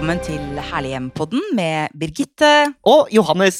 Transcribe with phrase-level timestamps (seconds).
[0.00, 2.48] velkommen til Herlig hjem-podden med Birgitte.
[2.88, 3.58] Og Johannes.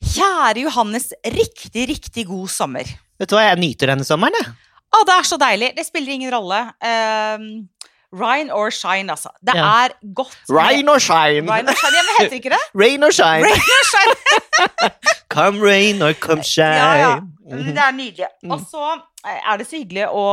[0.00, 2.88] Kjære Johannes, riktig, riktig god sommer.
[3.20, 4.54] Vet du hva, jeg nyter denne sommeren, jeg.
[4.96, 5.68] Å, det er så deilig.
[5.76, 6.62] Det spiller ingen rolle.
[6.80, 7.44] Um,
[8.16, 9.28] Rhine or shine, altså.
[9.44, 9.66] Det Ja.
[9.84, 11.44] er godt med- or shine.
[11.46, 11.94] Rain or shine.
[11.98, 12.62] Ja, men heter ikke det?
[12.82, 13.44] Rain or shine.
[13.44, 14.90] Rain or shine.
[15.28, 16.80] Come rain or come shine.
[16.80, 17.20] Ja, ja.
[17.20, 17.74] Mhm.
[17.74, 18.26] Det er nydelig.
[18.42, 18.50] Mm.
[18.56, 18.96] Og så
[19.26, 20.24] er det så hyggelig å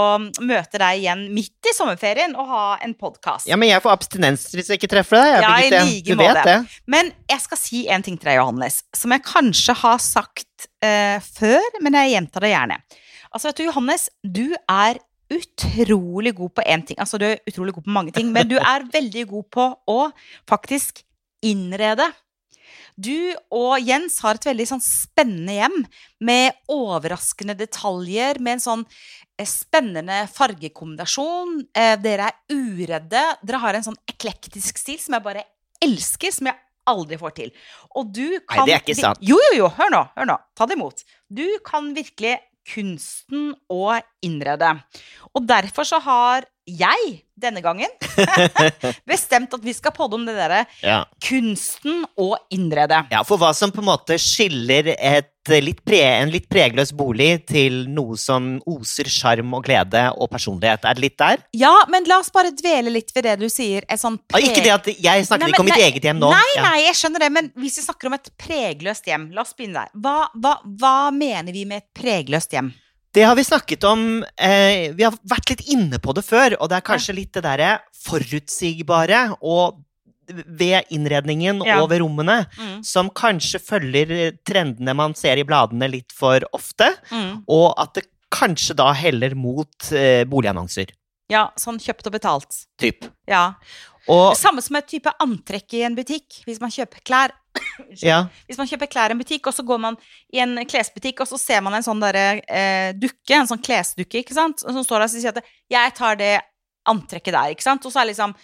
[0.47, 3.49] møte deg igjen midt i sommerferien og ha en podkast.
[3.49, 5.33] Ja, men jeg får abstinens hvis jeg ikke treffer deg.
[5.43, 5.89] Ja, i Birgitte.
[5.91, 6.45] like måte.
[6.47, 6.79] det.
[6.95, 11.17] Men jeg skal si en ting til deg, Johannes, som jeg kanskje har sagt uh,
[11.23, 12.79] før, men jeg gjentar det gjerne.
[13.27, 15.01] Altså, vet du, Johannes, du er
[15.35, 16.99] utrolig god på én ting.
[17.03, 19.99] Altså, du er utrolig god på mange ting, men du er veldig god på å
[20.47, 21.03] faktisk
[21.45, 22.07] innrede.
[22.97, 23.13] Du
[23.53, 25.75] og Jens har et veldig sånn spennende hjem
[26.25, 28.85] med overraskende detaljer, med en sånn
[29.37, 31.59] eh, spennende fargekombinasjon.
[31.77, 33.21] Eh, dere er uredde.
[33.45, 35.45] Dere har en sånn eklektisk stil som jeg bare
[35.85, 37.53] elsker, som jeg aldri får til.
[37.99, 39.21] Og du kan det er ikke sant.
[39.21, 39.69] Jo, jo, jo.
[39.77, 40.03] Hør nå.
[40.17, 40.37] Hør nå.
[40.57, 41.03] Ta det imot.
[41.27, 42.37] Du kan virkelig
[42.73, 44.73] kunsten å innrede.
[45.35, 47.87] Og derfor så har jeg denne gangen
[49.07, 51.03] bestemt at vi skal podde om det derre Ja.
[51.23, 53.05] kunsten å innrede.
[53.13, 57.45] ja, for hva som på en måte skiller et litt pre, en litt pregløs bolig
[57.47, 60.85] til noe som oser sjarm og glede og personlighet.
[60.85, 61.37] Er det litt der?
[61.57, 63.85] Ja, men la oss bare dvele litt ved det du sier.
[63.97, 66.19] Sånn Ah, ikke det at Jeg snakker Nei, ikke om men- mitt nei, eget hjem
[66.19, 66.29] nå.
[66.31, 66.61] Nei, Ja.
[66.69, 69.73] nei, jeg skjønner det, men hvis vi snakker om et pregløst hjem, la oss begynne
[69.73, 69.89] der.
[69.95, 72.73] Hva, hva, hva mener vi med et pregløst hjem?
[73.13, 76.69] Det har vi snakket om eh, Vi har vært litt inne på det før, og
[76.69, 79.79] det er kanskje litt det derre forutsigbare og
[80.27, 81.81] ved innredningen Ja.
[81.81, 86.39] og ved rommene, Mm, som kanskje følger eh, trendene man ser i bladene litt for
[86.53, 87.43] ofte, mm.
[87.47, 90.91] og at det kanskje da heller mot eh, boligannonser.
[91.29, 92.65] Ja, sånn kjøpt og betalt.
[92.79, 93.05] Typ.
[93.27, 93.55] Ja.
[94.07, 96.41] Og Samme som et type antrekk i en butikk.
[96.47, 97.33] Hvis man kjøper klær
[98.03, 99.97] ja, Hvis man kjøper klær i en butikk, og så går man
[100.31, 104.21] i en klesbutikk, og så ser man en sånn derre eh, dukke, en sånn klesdukke,
[104.21, 106.35] ikke sant, som står der og sier at 'jeg tar det
[106.87, 108.35] antrekket der', ikke sant, og så er liksom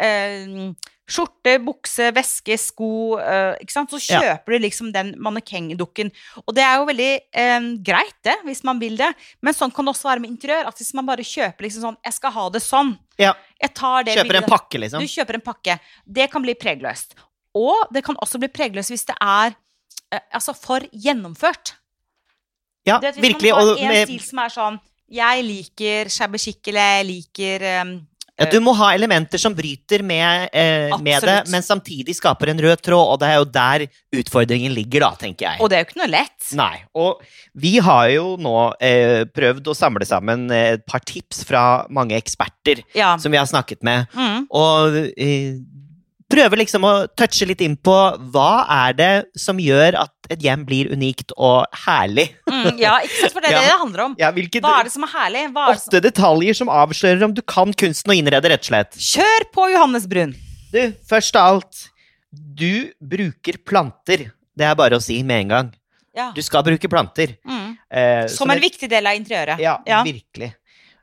[0.00, 0.72] eh,
[1.08, 4.20] skjorte, bukse, veske, sko, Uh, ikke sant, så Ja.
[4.20, 6.12] kjøper du liksom den mannekengdukken.
[6.46, 9.84] Og det er jo veldig eh, greit, det, hvis man vil det, men sånn kan
[9.84, 12.48] det også være med interiør, at hvis man bare kjøper liksom sånn 'jeg skal ha
[12.50, 13.34] det sånn', ja.
[13.60, 15.00] jeg tar det Kjøper en pakke, liksom.
[15.00, 15.80] du kjøper en pakke.
[16.06, 17.14] Det kan bli pregløst.
[17.54, 19.54] Og det kan også bli pregløst hvis det er
[20.14, 21.74] uh, altså for gjennomført.
[22.86, 23.52] Ja, Det, hvis virkelig.
[23.52, 24.80] man har en stil som er sånn
[25.12, 28.06] Jeg liker shabby chic, eller jeg liker um,
[28.40, 32.62] ja, du må ha elementer som bryter med, eh, med det, men samtidig skaper en
[32.64, 33.84] rød tråd, og det er jo der
[34.22, 35.60] utfordringen ligger, da, tenker jeg.
[35.60, 36.48] Og det er jo ikke noe lett.
[36.58, 36.80] Nei.
[36.96, 37.20] Og
[37.54, 42.16] vi har jo nå eh, prøvd å samle sammen eh, et par tips fra mange
[42.18, 43.16] eksperter Ja.
[43.18, 44.46] som vi har snakket med, Mm.
[44.50, 45.60] og eh,
[46.32, 47.94] prøver liksom å touche litt inn på
[48.34, 48.50] hva
[48.86, 52.28] er det som gjør at et hjem blir unikt og herlig?
[52.48, 53.60] Mm, ja, ikke sant, for det er Ja.
[53.60, 54.16] det det handler om.
[54.20, 55.44] Ja, hvilket, Hva er det som er herlig?
[55.50, 56.00] Er åtte som...
[56.08, 58.96] detaljer som avslører om du kan kunsten å innrede, rett og slett.
[59.12, 60.34] Kjør på, Johannes Brun!
[60.72, 61.84] Du, først av alt,
[62.32, 64.30] du bruker planter.
[64.56, 65.70] Det er bare å si med en gang.
[66.16, 66.30] Ja.
[66.36, 67.36] Du skal bruke planter.
[67.48, 67.76] Mm.
[67.92, 69.60] Eh, Som en viktig del av interiøret.
[69.60, 70.02] Ja, Ja.
[70.04, 70.52] virkelig.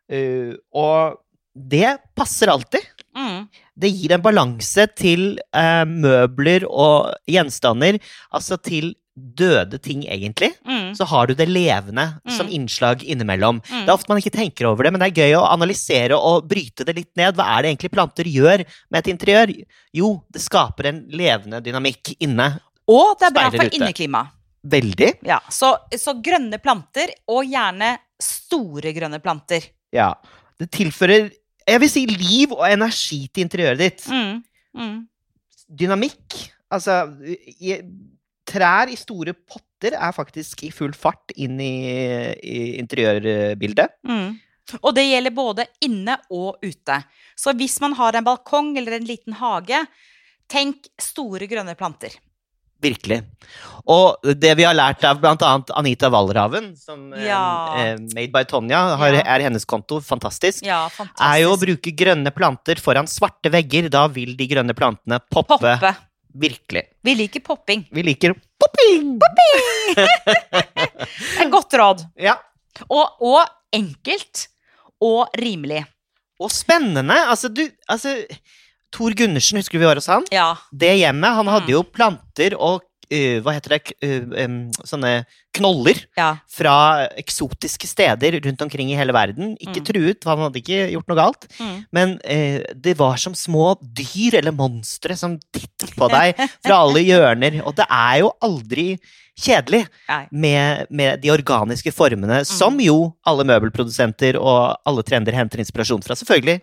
[0.09, 1.19] Uh, og
[1.53, 2.81] det passer alltid.
[3.19, 3.43] Mm.
[3.83, 7.99] Det gir en balanse til eh, møbler og gjenstander,
[8.31, 10.53] altså til døde ting, egentlig.
[10.63, 10.93] Mm.
[10.95, 12.53] Så har du det levende som Mm.
[12.55, 13.59] innslag innimellom.
[13.67, 13.81] Mm.
[13.83, 16.47] Det er ofte man ikke tenker over det, men det er gøy å analysere og
[16.47, 17.35] bryte det litt ned.
[17.35, 19.51] Hva er det egentlig planter gjør med et interiør?
[19.99, 22.47] Jo, det skaper en levende dynamikk inne.
[22.87, 23.81] Og det er bra for inneklimaet.
[23.81, 24.23] inneklima.
[24.71, 25.11] Veldig.
[25.27, 29.67] Ja, så, så grønne planter, og gjerne store grønne planter.
[29.95, 30.13] Ja.
[30.59, 31.29] Det tilfører,
[31.69, 34.05] jeg vil si, liv og energi til interiøret ditt.
[34.09, 34.43] Mm.
[34.79, 34.99] Mm.
[35.69, 36.37] dynamikk.
[36.71, 37.79] Altså i,
[38.49, 41.73] Trær i store potter er faktisk i full fart inn i,
[42.41, 43.99] i interiørbildet.
[44.09, 44.39] Mm.
[44.81, 46.97] Og det gjelder både inne og ute.
[47.37, 49.83] Så hvis man har en balkong eller en liten hage,
[50.49, 52.15] tenk store grønne planter.
[52.81, 53.23] Virkelig.
[53.89, 55.49] Og det vi har lært av bl.a.
[55.79, 57.39] Anita Wallraven, som eh, Ja.
[57.75, 59.23] eh, Made by Tonja har, Ja.
[59.35, 61.25] er hennes konto, fantastisk, Ja, fantastisk.
[61.25, 63.89] er jo å bruke grønne planter foran svarte vegger.
[63.89, 65.57] Da vil de grønne plantene poppe.
[65.59, 65.95] Poppe.
[66.37, 66.83] Virkelig.
[67.03, 67.87] Vi liker popping.
[67.91, 69.17] Vi liker popping!
[71.41, 72.03] Et godt råd.
[72.21, 72.35] Ja.
[72.87, 73.41] Og, og
[73.75, 74.47] enkelt.
[75.01, 75.83] Og rimelig.
[76.39, 77.15] Og spennende.
[77.31, 78.13] Altså, du altså,
[78.91, 80.25] Tor Gundersen, husker du vi var hos han?
[80.33, 80.55] Ja.
[80.73, 81.75] Det hjemmet, han hadde Mm.
[81.77, 82.81] jo planter og
[83.11, 83.93] Uh, Hva heter det?
[84.05, 86.35] uh, um, sånne knoller Ja.
[86.47, 89.55] fra eksotiske steder rundt omkring i hele verden.
[89.57, 89.85] Ikke Mm.
[89.87, 91.47] truet, han hadde ikke gjort noe galt.
[91.59, 91.85] Mm.
[91.91, 97.01] Men uh, det var som små dyr eller monstre som tittet på deg fra alle
[97.01, 97.63] hjørner.
[97.65, 98.99] Og det er jo aldri
[99.41, 99.87] kjedelig
[100.31, 106.13] med, med de organiske formene, som jo alle møbelprodusenter og alle trender henter inspirasjon fra,
[106.13, 106.61] selvfølgelig.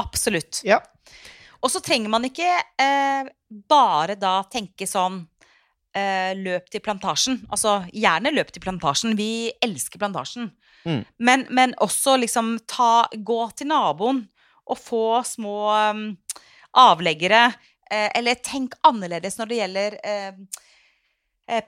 [0.00, 0.62] Absolutt.
[0.64, 0.80] Ja.
[1.60, 2.48] Og så trenger man ikke
[2.80, 3.28] eh,
[3.68, 5.20] bare da tenke sånn
[5.96, 7.42] eh, løp til plantasjen.
[7.52, 9.16] Altså gjerne løp til plantasjen.
[9.18, 10.50] Vi elsker plantasjen.
[10.84, 11.02] Mm.
[11.18, 14.22] Men, men også liksom ta Gå til naboen
[14.70, 15.56] og få små
[15.92, 16.04] um,
[16.78, 17.50] avleggere.
[17.90, 20.66] Eh, eller tenk annerledes når det gjelder eh,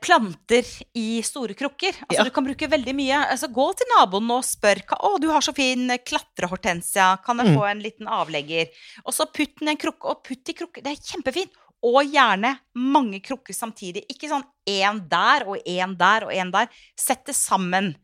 [0.00, 0.64] planter
[0.94, 1.96] i store krukker.
[2.06, 2.24] Altså, Ja.
[2.24, 3.18] Du kan bruke veldig mye.
[3.32, 7.56] Altså, gå til naboen og spør å, du har så fin klatrehortensia, kan jeg Mm.
[7.58, 8.68] få en liten avlegger?
[9.06, 10.82] Og så putt den i en krukke, og putt i krukke.
[10.82, 11.50] Det er kjempefint.
[11.84, 14.04] Og gjerne mange krukker samtidig.
[14.08, 16.68] Ikke sånn én der og én der og én der.
[16.96, 17.96] Sett det sammen.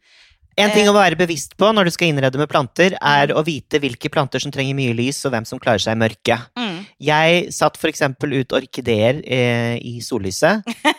[0.56, 0.74] En Eh.
[0.74, 4.10] ting å være bevisst på når du skal innrede med planter, er å vite hvilke
[4.10, 6.48] planter som trenger mye lys, og hvem som klarer seg i mørket.
[6.58, 6.86] Mm.
[7.00, 10.64] Jeg satt eksempel ut orkideer eh, i sollyset.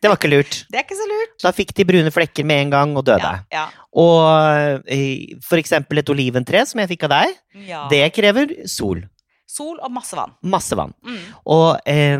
[0.00, 0.58] Det var ikke lurt.
[0.72, 1.34] Det er ikke så lurt.
[1.44, 3.32] Da fikk de brune flekker med en gang og døde.
[3.52, 7.34] Ja, ja, Og eh, for eksempel et oliventre som jeg fikk av deg,
[7.68, 7.82] ja.
[7.92, 9.02] det krever sol.
[9.50, 10.32] Sol og masse vann.
[10.46, 10.94] Masse vann.
[11.04, 11.20] Mm.
[11.52, 12.16] Og eh,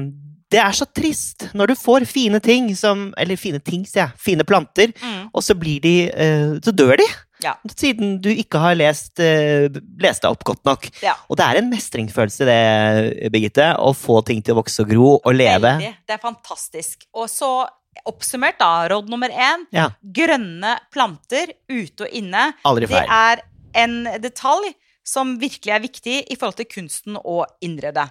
[0.50, 4.18] det er så trist når du får fine ting som Eller fine ting, sier jeg.
[4.18, 5.28] Fine planter, Mm.
[5.32, 7.06] og så blir de uh, Så dør de.
[7.40, 7.54] Ja.
[7.72, 9.70] Siden du ikke har lest, uh,
[10.02, 10.88] lest opp godt nok.
[11.02, 11.14] Ja.
[11.30, 15.12] Og det er en mestringsfølelse, det, Birgitte, å få ting til å vokse og gro
[15.24, 15.76] og leve.
[15.78, 15.94] Veldig.
[16.06, 17.06] Det er fantastisk.
[17.14, 17.48] Og så
[18.06, 18.88] oppsummert, da.
[18.92, 19.64] Råd nummer én.
[19.72, 19.88] Ja.
[20.02, 22.50] Grønne planter ute og inne.
[22.68, 23.42] Aldri Det er
[23.86, 24.74] en detalj
[25.06, 28.04] som virkelig er viktig i forhold til kunsten å innrede.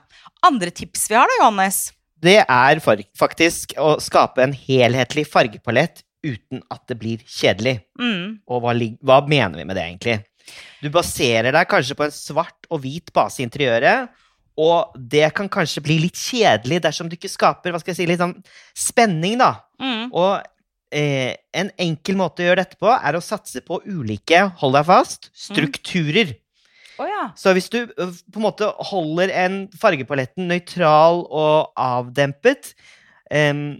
[0.46, 1.92] Andre tips vi har da, Johannes?
[2.20, 7.80] Det er faktisk å skape en helhetlig fargepalett uten at det blir kjedelig.
[8.00, 8.42] Mm.
[8.50, 10.18] Og hva, hva mener vi med det, egentlig?
[10.84, 14.10] Du baserer deg kanskje på en svart og hvit base i interiøret,
[14.60, 18.08] og det kan kanskje bli litt kjedelig dersom du ikke skaper hva skal jeg si,
[18.10, 18.36] litt sånn
[18.76, 19.54] spenning, da.
[19.80, 20.10] Mm.
[20.12, 20.42] Og
[20.92, 24.90] eh, en enkel måte å gjøre dette på, er å satse på ulike, hold deg
[24.90, 26.36] fast, strukturer.
[26.36, 26.49] Å
[27.20, 27.28] ja.
[27.38, 32.74] Så hvis du på en måte holder en fargepaletten nøytral og avdempet,
[33.34, 33.80] um,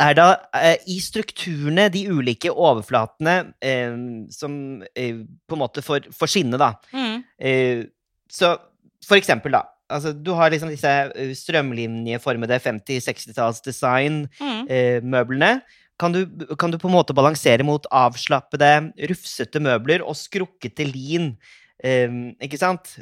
[0.00, 0.24] er da
[0.58, 3.94] eh, i strukturene de ulike overflatene eh,
[4.34, 5.14] som eh,
[5.46, 6.72] på en måte får, får skinne, da.
[6.94, 7.22] Mm.
[7.38, 7.84] Eh,
[8.32, 8.56] så
[9.04, 9.62] for eksempel, da.
[9.92, 15.52] Altså, du har liksom disse strømlinjeformede 50-60-tallsdesign-møblene.
[15.54, 15.60] Mm.
[16.00, 16.20] kan, du,
[16.58, 21.36] kan du på en måte balansere mot avslappede, rufsete møbler og skrukkete lin,
[21.84, 22.96] ikke sant?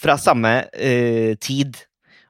[0.00, 1.76] Fra samme eh, tid.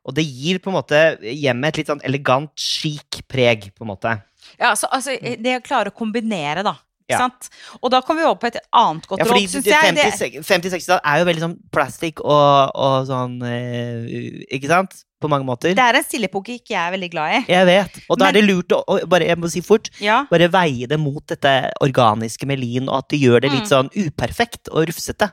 [0.04, 3.92] Og det gir på en måte hjemmet et litt sånn elegant, chic preg, på en
[3.94, 4.16] måte.
[4.60, 6.74] Ja, så, altså, det å klare å kombinere, da.
[7.04, 7.18] Ikke Ja.
[7.28, 7.50] sant?
[7.82, 10.38] Og da kommer vi over på et annet godt Ja, råd, syns jeg.
[10.40, 15.02] 50-60-tall er jo veldig sånn plastic og, og sånn eh, Ikke sant?
[15.20, 15.72] På mange måter.
[15.76, 17.38] det er en stillepoke ikke jeg er veldig glad i.
[17.48, 17.94] Jeg vet.
[18.10, 20.26] Og da Men- er det lurt å, å bare, jeg må si fort, Ja.
[20.30, 23.72] bare veie det mot dette organiske med lin, og at det gjør det litt Mm.
[23.72, 25.30] sånn uperfekt og rufsete.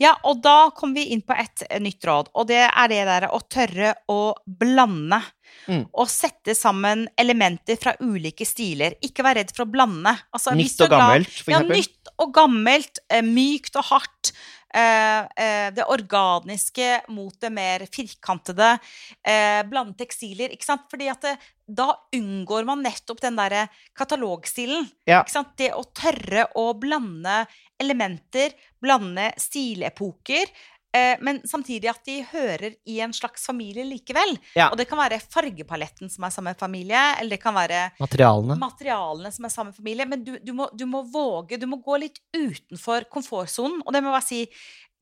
[0.00, 3.02] Ja, og da kommer vi inn på et eh, nytt råd, og det er det
[3.08, 5.20] der å tørre å blande.
[5.68, 5.84] Mm.
[5.92, 8.96] Og sette sammen elementer fra ulike stiler.
[9.04, 10.14] Ikke vær redd for å blande.
[10.32, 11.76] Altså, Nytt og gammelt, for eksempel.
[11.76, 13.02] Ja, nytt og gammelt.
[13.28, 14.32] Mykt og hardt.
[14.72, 18.78] Eh, eh, det organiske mot det mer firkantede.
[19.26, 20.52] Eh, blande tekstiler.
[20.54, 20.86] Ikke sant?
[20.90, 21.34] Fordi at det,
[21.68, 23.66] da unngår man nettopp den derre
[23.98, 24.88] katalogstilen.
[25.04, 25.20] Ja.
[25.20, 25.52] Ikke sant?
[25.60, 27.42] Det å tørre å blande
[27.82, 30.48] elementer, blande stilepoker.
[30.92, 34.34] Eh, men samtidig at de hører i en slags familie likevel.
[34.58, 34.68] Ja.
[34.68, 38.58] Og det kan være fargepaletten som er samme familie, eller det kan være Materialene.
[38.60, 40.06] materialene som er samme familie.
[40.08, 43.80] Men du, du, må, du må våge, du må gå litt utenfor komfortsonen.
[43.86, 44.42] Og det må jeg bare si,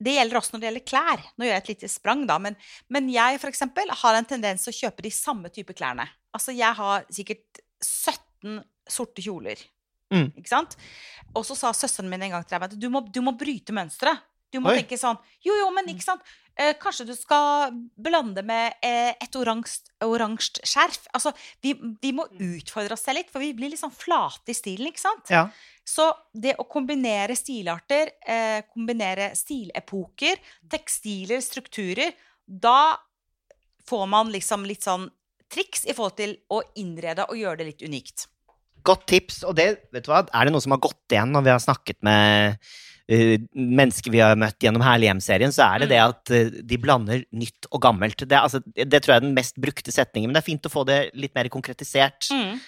[0.00, 1.26] det gjelder også når det gjelder klær.
[1.34, 2.38] Nå gjør jeg et lite sprang, da.
[2.46, 2.56] Men,
[2.88, 6.06] men jeg for eksempel har en tendens til å kjøpe de samme type klærne.
[6.36, 9.58] Altså jeg har sikkert 17 sorte kjoler.
[10.14, 10.30] Mm.
[10.38, 10.78] Ikke sant?
[11.34, 13.74] Og så sa søsteren min en gang til meg at du må, du må bryte
[13.74, 14.22] mønsteret.
[14.50, 14.80] Du må Oi.
[14.80, 16.24] tenke sånn Jo, jo, men ikke sant?
[16.60, 21.06] Eh, kanskje du skal blande med eh, et oransje skjerf.
[21.16, 21.32] Altså,
[21.64, 24.90] vi, vi må utfordre oss selv litt, for vi blir litt sånn flate i stilen,
[24.90, 25.30] ikke sant?
[25.32, 25.46] Ja.
[25.86, 32.12] Så det å kombinere stilarter, eh, kombinere stilepoker, tekstiler, strukturer,
[32.44, 32.98] da
[33.88, 35.08] får man liksom litt sånn
[35.50, 38.28] triks i forhold til å innrede og gjøre det litt unikt.
[38.86, 39.42] Godt tips.
[39.48, 41.62] Og det, vet du hva, er det noe som har gått igjen når vi har
[41.62, 42.70] snakket med
[43.10, 45.92] mennesker vi har møtt gjennom Herlighjem-serien, så er det Mm.
[45.92, 48.22] det at eh, de blander nytt og gammelt.
[48.22, 50.70] Det, altså, det tror jeg er den mest brukte setningen, men det er fint å
[50.70, 52.30] få det litt mer konkretisert.
[52.30, 52.60] Mm.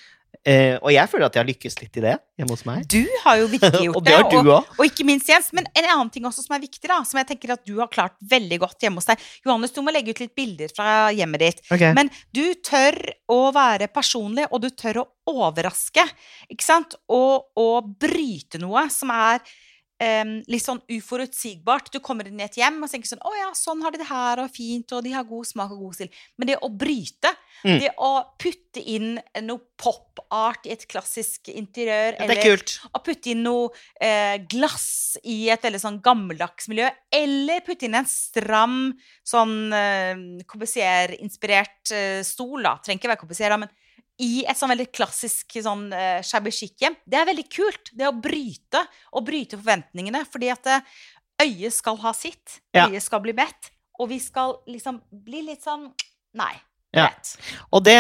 [0.49, 2.87] Uh, og jeg føler at jeg har lykkes litt i det hjemme hos meg.
[2.91, 4.71] Du har jo virkelig gjort og det har og, òg.
[4.81, 5.51] og ikke minst Jens.
[5.55, 7.91] Men en annen ting også som er viktig, da, som jeg tenker at du har
[7.93, 9.23] klart veldig godt hjemme hos deg.
[9.45, 11.61] Johannes, du må legge ut litt bilder fra hjemmet ditt.
[11.95, 12.97] Men du tør
[13.31, 16.09] å være personlig, og du tør å overraske.
[16.51, 16.97] Ikke sant?
[17.13, 19.45] Og, og bryte noe som er
[20.03, 21.93] em, litt sånn uforutsigbart.
[21.95, 24.09] Du kommer inn i et hjem og tenker sånn Å ja, sånn har de det
[24.11, 26.11] her, og fint, og de har god smak og god stil.
[26.39, 27.31] Men det å bryte,
[27.63, 27.79] Mm.
[27.79, 28.09] det å
[28.43, 32.73] putte inn noe pop-art i et klassisk interiør, det er kult.
[32.97, 33.69] å putte inn noe
[34.01, 40.43] eh, glass i et veldig sånn gammeldags miljø, eller putte inn en stram sånn eh,
[40.51, 42.77] Corbusier-inspirert eh, stol, da.
[42.83, 43.71] Trenger ikke være Corbusier, da, men
[44.23, 46.97] i et sånn veldig klassisk sånn uh, shabby chic-hjem.
[47.05, 47.93] Det er veldig kult.
[47.97, 50.25] Det å bryte, og bryte forventningene.
[50.31, 51.01] Fordi at uh,
[51.43, 52.61] øyet skal ha sitt.
[52.77, 52.87] Ja.
[52.89, 55.91] Øyet skal bli mett, Og vi skal liksom bli litt sånn
[56.33, 56.55] Nei.
[56.97, 57.11] Ja.
[57.73, 57.97] Og det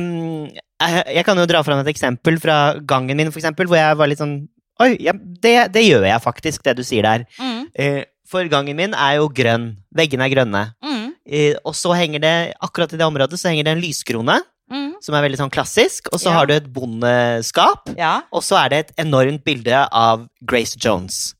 [0.00, 3.96] um, jeg, kan jo dra fram et eksempel fra gangen min, for eksempel, hvor jeg
[3.96, 4.38] var litt sånn
[4.80, 7.24] Oi, ja, det, det gjør jeg faktisk, det du sier der.
[7.40, 9.70] Mm, Uh, for gangen min er jo grønn.
[9.96, 10.62] Veggene er grønne.
[10.84, 14.36] mm, Uh, og så henger det, akkurat i det området, så henger det en lyskrone,
[14.70, 14.96] mm.
[15.04, 16.10] som er veldig sånn klassisk.
[16.12, 16.36] Og så Ja.
[16.38, 18.22] har du et bondeskap, Ja.
[18.32, 21.34] og så er det et enormt bilde av Grace Jones.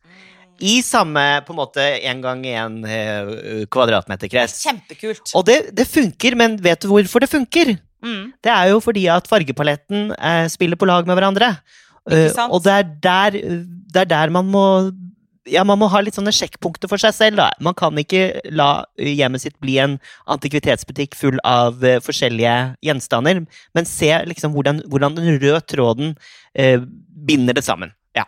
[0.59, 4.63] I samme på en måte en gang én eh, kvadratmeterkrets.
[4.65, 5.35] Kjempekult.
[5.35, 7.77] Og det, det funker, men vet du hvorfor det funker?
[8.03, 8.33] Mm.
[8.43, 11.59] Det er jo fordi at fargepaletten eh, spiller på lag med hverandre.
[12.11, 12.53] Eh, sant?
[12.55, 13.31] og det er, der,
[13.93, 14.65] det er der man må
[15.47, 17.41] ja, man må ha litt sånne sjekkpunkter for seg selv.
[17.41, 17.51] Da.
[17.63, 19.99] Man kan ikke la hjemmet sitt bli en
[20.33, 23.45] antikvitetsbutikk full av uh, forskjellige gjenstander,
[23.77, 26.17] men se liksom hvordan, hvordan den røde tråden
[26.59, 26.79] uh,
[27.27, 27.95] binder det sammen.
[28.17, 28.27] Ja.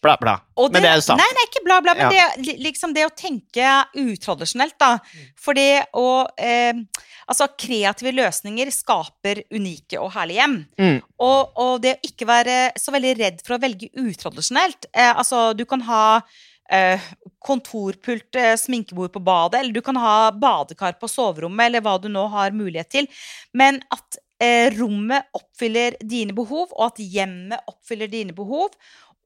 [0.00, 0.38] Bla, bla.
[0.56, 1.20] Og men det er jo sant.
[1.20, 2.28] Nei, nei, ikke bla, bla, men Ja.
[2.36, 4.94] det, li- liksom det å tenke utradisjonelt, da.
[5.38, 6.84] For det å uh,
[7.30, 10.54] Altså, kreative løsninger skaper unike og herlige hjem.
[10.80, 10.96] Mm.
[11.22, 14.88] Og, og det å ikke være så veldig redd for å velge utradisjonelt.
[14.90, 16.00] Eh, altså, du kan ha
[17.42, 22.08] kontorpult, eh, sminkebord på badet, eller du kan ha badekar på soverommet, eller hva du
[22.08, 23.08] nå har mulighet til.
[23.56, 28.70] Men at eh, rommet oppfyller dine behov, og at hjemmet oppfyller dine behov.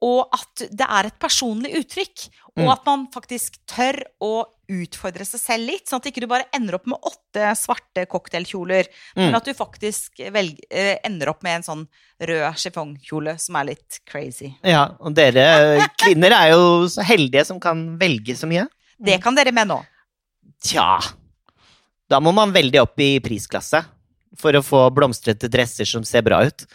[0.02, 2.72] Og at det er et personlig uttrykk, og Mm.
[2.72, 6.74] at man faktisk tør å utfordre seg selv litt, sånn at ikke du bare ender
[6.74, 8.86] opp med åtte svarte cocktailkjoler,
[9.16, 9.34] men Mm.
[9.36, 11.88] at du faktisk velg, eh, ender opp med en sånn
[12.20, 14.54] rød chiffongkjole som er litt crazy.
[14.62, 18.66] Ja, og dere kvinner er jo så heldige som kan velge så mye.
[19.02, 19.84] Det kan dere med nå.
[20.62, 20.98] Tja
[22.08, 23.84] Da må man veldig opp i prisklasse
[24.36, 26.66] for å få blomstrete dresser som ser bra ut.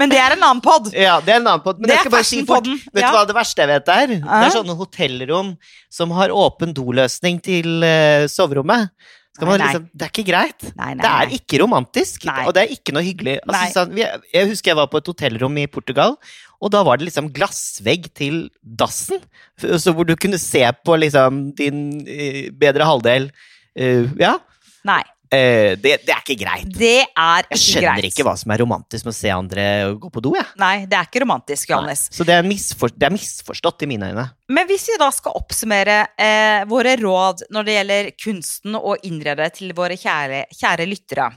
[0.00, 0.88] Men det er en annen pod.
[0.94, 1.80] Ja, det er en annen podd.
[1.80, 2.66] Men Det jeg skal bare si fort.
[2.66, 3.10] Vet Ja.
[3.12, 4.06] du hva det verste jeg vet er?
[4.16, 5.52] Det er sånne hotellrom
[5.92, 8.90] som har åpen doløsning til uh, soverommet.
[9.36, 9.72] Skal man Nei, nei.
[9.74, 10.62] liksom, det er ikke greit.
[10.78, 13.34] Nei, Det er ikke romantisk, og det er ikke noe hyggelig.
[13.44, 13.84] Altså,
[14.32, 16.16] jeg husker jeg var på et hotellrom i Portugal,
[16.56, 19.20] og da var det liksom glassvegg til dassen.
[19.60, 23.28] Så hvor du kunne se på liksom din eh, bedre halvdel.
[23.76, 24.38] Uh, ja.
[24.88, 25.02] Nei.
[25.32, 26.68] Eh, det, det er ikke greit.
[26.76, 28.12] Det er Jeg skjønner greit.
[28.12, 29.64] ikke hva som er romantisk med å se andre
[29.98, 30.46] gå på do, jeg.
[30.60, 32.04] Nei, det er ikke romantisk, Johannes.
[32.14, 34.26] Så det er, det er misforstått i mine øyne.
[34.54, 39.48] Men hvis vi da skal oppsummere eh, våre råd når det gjelder kunsten å innrede
[39.56, 41.30] til våre kjære, kjære lyttere,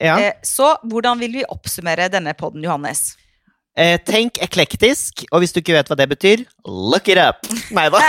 [0.00, 0.16] Ja.
[0.18, 3.16] eh, så hvordan vil vi oppsummere denne podden, Johannes?
[3.74, 7.42] Eh, tenk eklektisk, og hvis du ikke vet hva det betyr, look it up!
[7.74, 8.02] Nei da.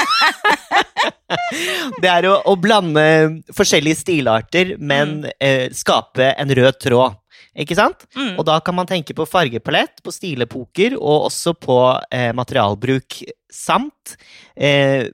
[2.03, 3.05] det er å, å blande
[3.57, 7.17] forskjellige stilarter, men eh, skape en rød tråd.
[7.55, 8.03] Ikke sant?
[8.13, 8.35] Mm.
[8.35, 11.79] Og da kan man tenke på fargepalett, på stilepoker, og også på
[12.13, 13.23] eh, materialbruk.
[13.49, 14.17] Samt
[14.53, 15.07] eh,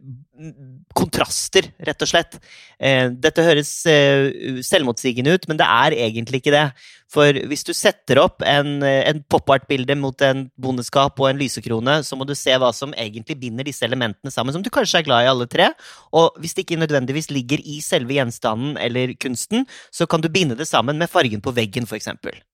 [0.98, 2.38] kontraster, rett og slett.
[2.80, 6.66] Eh, dette høres eh, selvmotsigende ut, men det er egentlig ikke det.
[7.12, 12.00] For hvis du setter opp en, eh, en pop-art-bilde mot en bondeskap og en lysekrone,
[12.08, 15.08] så må du se hva som egentlig binder disse elementene sammen, som du kanskje er
[15.10, 15.72] glad i alle tre.
[16.16, 20.58] Og hvis det ikke nødvendigvis ligger i selve gjenstanden eller kunsten, så kan du binde
[20.60, 22.14] det sammen med fargen på veggen, f.eks.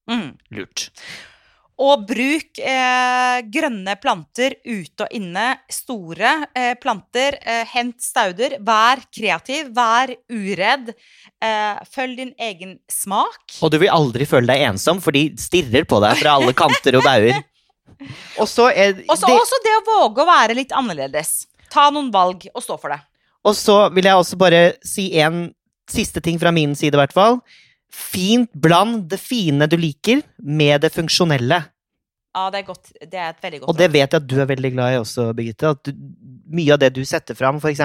[0.10, 0.32] Mm.
[0.58, 0.90] Lurt.
[1.78, 5.44] Og bruk eh, grønne planter ute og inne.
[5.70, 7.38] Store eh, planter.
[7.46, 8.56] Eh, hent stauder.
[8.66, 9.70] Vær kreativ.
[9.78, 10.90] Vær uredd.
[11.38, 13.60] Eh, følg din egen smak.
[13.62, 16.98] Og du vil aldri føle deg ensom, for de stirrer på deg fra alle kanter
[16.98, 17.44] og bauger.
[18.42, 21.46] Og så er Og så det- også det å våge å være litt annerledes.
[21.74, 23.00] Ta noen valg og stå for det.
[23.48, 25.48] Og så vil jeg også bare si en
[25.90, 27.40] siste ting fra min side, i hvert fall.
[27.98, 31.64] Fint bland det fine du liker, med det funksjonelle.
[32.38, 32.92] Ja, det er, godt.
[33.02, 35.00] det er et veldig godt Og det vet jeg at du er veldig glad i
[35.00, 35.72] også, Birgitte.
[35.74, 35.96] At du,
[36.54, 37.82] mye av det du setter fram, f.eks.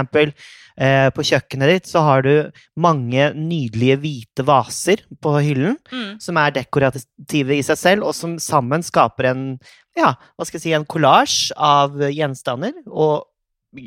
[0.76, 2.34] Eh, på kjøkkenet ditt, så har du
[2.80, 5.78] mange nydelige hvite vaser på hyllen.
[5.88, 6.20] Mm.
[6.20, 9.46] Som er dekorative i seg selv, og som sammen skaper en
[9.96, 12.76] ja, hva skal jeg si, en kollasj av gjenstander.
[12.88, 13.28] Og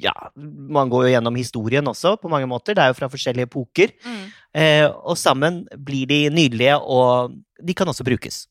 [0.02, 2.78] ja, man går jo gjennom historien også, på mange måter.
[2.78, 3.94] Det er jo fra forskjellige epoker.
[4.06, 4.24] Mm.
[4.56, 8.46] Eh, og sammen blir de nydelige, og de kan også brukes.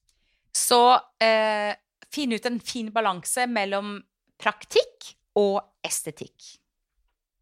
[0.54, 0.80] Så
[1.24, 1.72] eh,
[2.12, 3.96] finn ut en fin balanse mellom
[4.40, 6.58] praktikk og estetikk.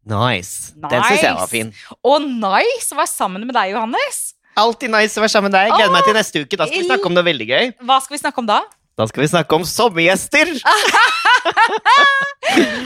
[0.07, 0.73] Nice.
[0.75, 1.73] Den syns jeg var fin.
[2.03, 4.33] Og nice å være sammen med deg, Johannes!
[4.59, 5.71] Alltid nice å være sammen med deg.
[5.73, 6.59] Gleder meg til neste uke.
[6.59, 7.71] Da skal vi snakke om noe veldig gøy.
[7.87, 8.59] Hva skal vi snakke om da?
[8.99, 10.51] Da skal vi snakke om sommergjester.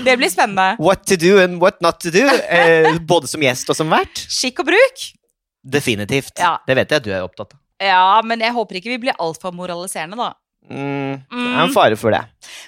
[0.08, 0.78] Det blir spennende.
[0.80, 2.24] What to do and what not to do.
[2.48, 4.22] Eh, både som gjest og som vert.
[4.32, 5.04] Skikk og bruk.
[5.68, 6.34] Definitivt.
[6.40, 6.56] Ja.
[6.68, 7.60] Det vet jeg at du er opptatt av.
[7.84, 10.34] Ja, men jeg håper ikke vi blir altfor moraliserende, da.
[10.68, 11.52] Mm, det Mm.
[11.54, 12.24] er en fare for det.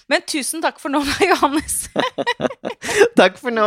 [0.08, 1.02] Men tusen takk for nå,
[1.32, 1.90] Johannes.
[3.20, 3.66] Takk for nå.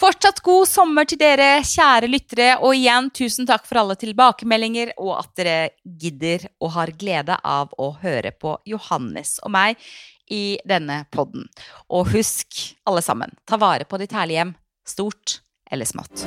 [0.00, 2.48] Fortsatt god sommer til dere, kjære lyttere.
[2.66, 7.70] Og igjen, tusen takk for alle tilbakemeldinger, og at dere gidder og har glede av
[7.78, 9.78] å høre på Johannes og meg
[10.30, 11.46] i denne podden.
[11.90, 14.54] Og husk, alle sammen, ta vare på ditt herlige hjem,
[14.88, 15.38] stort
[15.70, 16.26] eller smått.